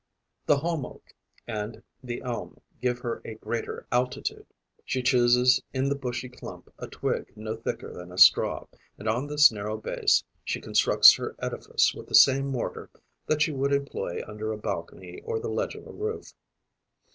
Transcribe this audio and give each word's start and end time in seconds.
The 0.47 0.57
holm 0.57 0.83
oak 0.83 1.13
and 1.45 1.83
the 2.03 2.23
elm 2.23 2.59
give 2.81 2.97
her 3.01 3.21
a 3.23 3.35
greater 3.35 3.85
altitude. 3.91 4.47
She 4.83 5.03
chooses 5.03 5.61
in 5.75 5.89
the 5.89 5.95
bushy 5.95 6.27
clump 6.27 6.73
a 6.79 6.87
twig 6.87 7.31
no 7.37 7.55
thicker 7.55 7.93
than 7.93 8.11
a 8.11 8.17
straw; 8.17 8.65
and 8.97 9.07
on 9.07 9.27
this 9.27 9.51
narrow 9.51 9.77
base 9.77 10.23
she 10.43 10.59
constructs 10.59 11.13
her 11.17 11.35
edifice 11.37 11.93
with 11.93 12.07
the 12.07 12.15
same 12.15 12.47
mortar 12.47 12.89
that 13.27 13.43
she 13.43 13.51
would 13.51 13.71
employ 13.73 14.23
under 14.27 14.51
a 14.51 14.57
balcony 14.57 15.21
or 15.23 15.39
the 15.39 15.49
ledge 15.49 15.75
of 15.75 15.85
a 15.85 15.91
roof. 15.91 16.33